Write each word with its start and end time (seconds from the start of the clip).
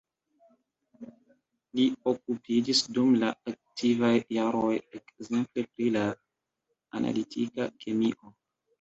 Li 1.79 1.85
okupiĝis 2.13 2.81
dum 2.99 3.13
la 3.25 3.31
aktivaj 3.53 4.11
jaroj 4.39 4.75
ekzemple 4.81 5.69
pri 5.73 5.95
la 6.01 6.11
analitika 7.05 7.73
kemio. 7.83 8.39